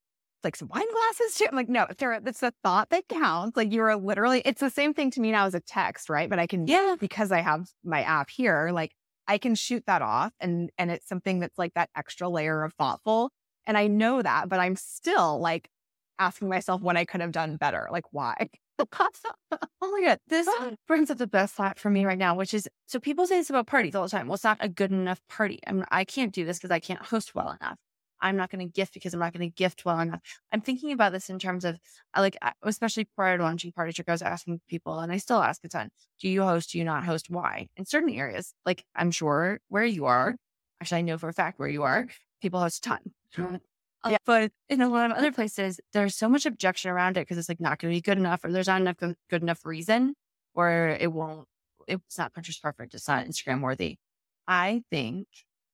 [0.44, 1.46] like some wine glasses too?
[1.50, 3.58] I'm like, no, there, it's the thought that counts.
[3.58, 6.30] Like you are literally, it's the same thing to me now as a text, right?
[6.30, 8.92] But I can, yeah, because I have my app here, like
[9.28, 12.74] I can shoot that off and, and it's something that's like that extra layer of
[12.74, 13.32] thoughtful.
[13.66, 15.70] And I know that, but I'm still like
[16.20, 17.88] asking myself what I could have done better.
[17.92, 18.50] Like why?
[18.80, 20.20] oh my God.
[20.28, 20.48] This
[20.88, 23.50] brings up the best thought for me right now, which is so people say this
[23.50, 24.28] about parties all the time.
[24.28, 25.60] Well, it's not a good enough party.
[25.68, 27.78] I mean, I can't do this because I can't host well enough.
[28.22, 30.22] I'm not going to gift because I'm not going to gift well enough.
[30.52, 31.78] I'm thinking about this in terms of
[32.18, 35.70] like, especially prior to launching Partytrick, I was asking people, and I still ask a
[35.70, 36.72] ton: Do you host?
[36.72, 37.30] Do you not host?
[37.30, 37.68] Why?
[37.76, 40.36] In certain areas, like I'm sure where you are,
[40.82, 42.08] actually, I know for a fact where you are,
[42.42, 43.00] people host a ton.
[43.38, 43.58] Yeah.
[44.04, 47.38] Uh, but in a lot of other places, there's so much objection around it because
[47.38, 50.14] it's like not going to be good enough, or there's not enough good enough reason,
[50.54, 51.48] or it won't.
[51.88, 52.94] It's not Pinterest perfect.
[52.94, 53.98] It's not Instagram worthy.
[54.48, 55.28] I think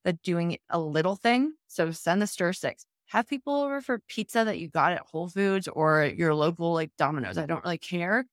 [0.05, 4.43] that doing a little thing, so send the stir sticks, have people over for pizza
[4.45, 7.37] that you got at Whole Foods or your local like Domino's.
[7.37, 8.25] I don't really care.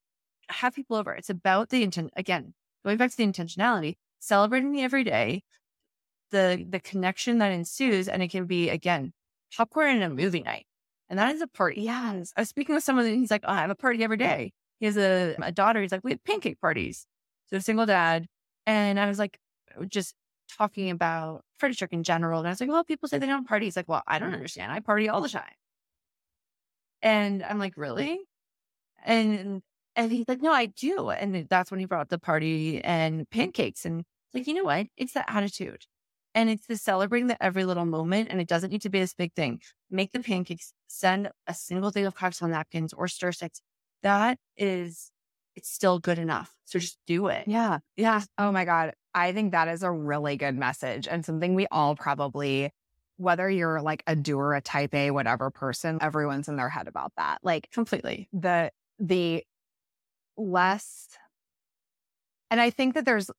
[0.49, 1.13] Have people over.
[1.13, 2.11] It's about the intent.
[2.17, 5.43] Again, going back to the intentionality, celebrating the everyday,
[6.31, 9.13] the the connection that ensues, and it can be again
[9.57, 10.67] popcorn and a movie night.
[11.09, 11.83] And that is a party.
[11.83, 12.33] Yes.
[12.37, 14.53] I was speaking with someone and he's like, oh, I have a party every day.
[14.81, 15.81] He has a, a daughter.
[15.81, 17.07] He's like, we have pancake parties.
[17.47, 18.27] So a single dad.
[18.67, 19.39] And I was like,
[19.79, 20.15] oh, just
[20.57, 22.39] talking about Trick in general.
[22.39, 23.67] And I was like, well, people say they don't party.
[23.67, 24.35] He's like, well, I don't mm.
[24.35, 24.73] understand.
[24.73, 25.45] I party all the time.
[27.03, 28.21] And I'm like, really?
[29.05, 29.63] And
[29.95, 31.11] and he's like, no, I do.
[31.11, 33.87] And that's when he brought the party and pancakes.
[33.87, 34.87] And it's like, you know what?
[34.97, 35.87] It's the attitude.
[36.35, 38.29] And it's the celebrating the every little moment.
[38.31, 39.61] And it doesn't need to be this big thing.
[39.91, 43.63] Make the pancakes, send a single thing of cocktail napkins or stir sticks.
[44.03, 45.11] That is,
[45.55, 46.55] it's still good enough.
[46.67, 47.45] So just do it.
[47.47, 47.79] Yeah.
[47.97, 48.23] Yeah.
[48.37, 48.93] Oh my God.
[49.17, 52.71] I think that is a really good message and something we all probably,
[53.17, 57.13] whether you're like a doer, a type A, whatever person, everyone's in their head about
[57.17, 57.39] that.
[57.43, 58.29] Like completely.
[58.35, 59.43] The, the
[60.37, 61.09] less,
[62.51, 63.31] and I think that there's,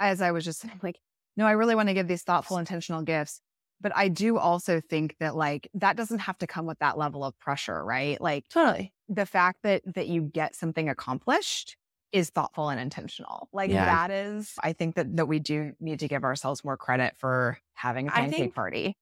[0.00, 0.98] as I was just saying, like,
[1.36, 3.40] no, I really want to give these thoughtful, intentional gifts.
[3.80, 7.24] But I do also think that like that doesn't have to come with that level
[7.24, 8.20] of pressure, right?
[8.20, 11.76] Like totally the fact that that you get something accomplished
[12.14, 13.48] is thoughtful and intentional.
[13.52, 13.84] Like yeah.
[13.84, 17.58] that is, I think that that we do need to give ourselves more credit for
[17.74, 18.96] having a pancake think, party.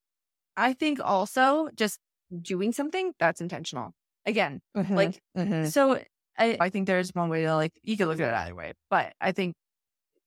[0.56, 2.00] I think also just
[2.40, 3.92] doing something that's intentional.
[4.24, 4.94] Again, mm-hmm.
[4.94, 5.66] like mm-hmm.
[5.66, 6.00] so
[6.38, 8.72] I, I think there's one way to like you can look at it either way,
[8.88, 9.54] but I think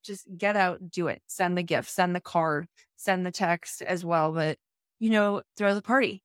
[0.04, 1.24] just get out, do it.
[1.26, 2.67] Send the gift, send the card,
[2.98, 4.32] send the text as well.
[4.32, 4.60] But
[5.00, 6.22] you know, throw the party,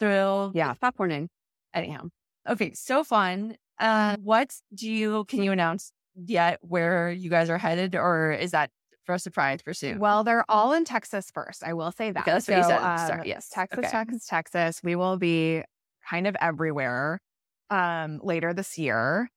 [0.00, 1.28] throw yeah popcorning.
[1.74, 2.08] Anyhow,
[2.48, 3.56] okay, so fun.
[3.78, 5.92] Uh, what do you can you announce
[6.26, 8.70] yet where you guys are headed, or is that
[9.04, 9.98] for a surprise for soon?
[9.98, 11.64] Well, they're all in Texas first.
[11.64, 12.20] I will say that.
[12.20, 12.82] Okay, that's so, what you said.
[12.82, 13.88] Um, Sorry, yes, Texas, okay.
[13.88, 14.80] Texas, Texas.
[14.82, 15.62] We will be
[16.08, 17.20] kind of everywhere
[17.70, 19.30] um, later this year,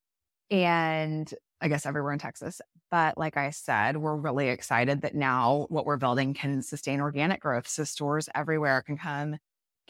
[0.50, 2.60] and I guess everywhere in Texas.
[2.90, 7.40] But like I said, we're really excited that now what we're building can sustain organic
[7.40, 7.68] growth.
[7.68, 9.38] So stores everywhere can come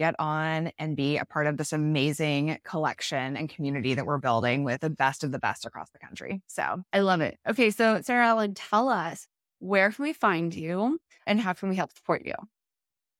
[0.01, 4.63] get on and be a part of this amazing collection and community that we're building
[4.63, 6.41] with the best of the best across the country.
[6.47, 7.37] So I love it.
[7.47, 7.69] Okay.
[7.69, 9.27] So Sarah Allen, tell us
[9.59, 10.97] where can we find you
[11.27, 12.33] and how can we help support you?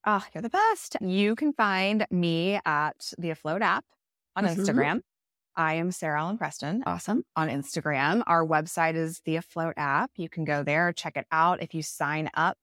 [0.04, 0.96] Oh, you're the best.
[1.00, 3.84] You can find me at the Afloat app
[4.34, 4.60] on mm-hmm.
[4.60, 5.02] Instagram.
[5.54, 6.82] I am Sarah Allen Preston.
[6.84, 7.22] Awesome.
[7.36, 8.24] On Instagram.
[8.26, 10.10] Our website is the Afloat app.
[10.16, 11.62] You can go there, check it out.
[11.62, 12.58] If you sign up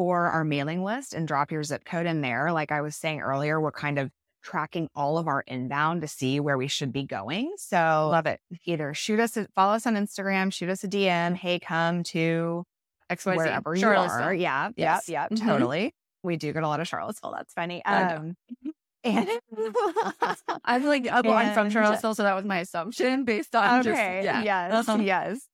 [0.00, 3.20] for our mailing list and drop your zip code in there, like I was saying
[3.20, 4.10] earlier, we're kind of
[4.42, 7.52] tracking all of our inbound to see where we should be going.
[7.58, 8.40] So love it.
[8.64, 11.36] Either shoot us, a, follow us on Instagram, shoot us a DM.
[11.36, 12.64] Hey, come to
[13.10, 14.32] XYZ, wherever you are.
[14.32, 14.70] Yeah.
[14.74, 15.06] Yes.
[15.06, 15.32] Yep.
[15.32, 15.38] Yep.
[15.38, 15.48] Mm-hmm.
[15.50, 15.94] Totally.
[16.22, 17.34] We do get a lot of Charlottesville.
[17.36, 17.84] That's funny.
[17.84, 18.36] Um,
[19.02, 19.28] and
[20.64, 24.22] I'm like, oh, well, I'm from Charlottesville, so that was my assumption based on okay,
[24.22, 24.42] just, yeah.
[24.42, 25.02] yes, uh-huh.
[25.02, 25.46] yes.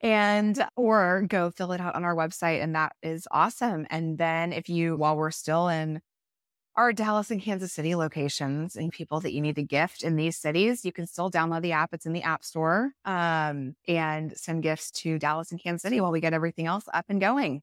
[0.00, 3.86] and or go fill it out on our website, and that is awesome.
[3.90, 6.00] And then if you, while we're still in
[6.74, 10.38] our Dallas and Kansas City locations and people that you need to gift in these
[10.38, 11.92] cities, you can still download the app.
[11.92, 16.12] It's in the App Store um, and send gifts to Dallas and Kansas City while
[16.12, 17.62] we get everything else up and going.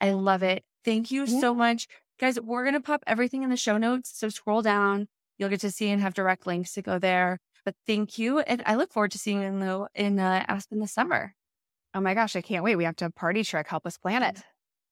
[0.00, 0.64] I love it.
[0.84, 1.40] Thank you yeah.
[1.40, 1.88] so much.
[2.18, 4.12] Guys, we're going to pop everything in the show notes.
[4.14, 5.06] So scroll down.
[5.38, 7.38] You'll get to see and have direct links to go there.
[7.64, 8.40] But thank you.
[8.40, 11.34] And I look forward to seeing you in, the, in uh, Aspen this summer.
[11.94, 12.76] Oh my gosh, I can't wait.
[12.76, 13.68] We have to party trick.
[13.68, 14.42] Help us plan it.